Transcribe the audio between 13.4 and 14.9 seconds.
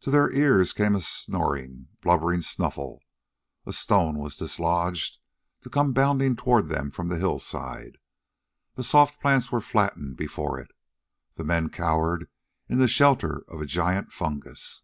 of a giant fungus.